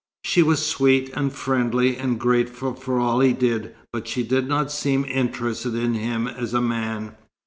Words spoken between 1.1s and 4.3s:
and friendly, and grateful for all he did, but she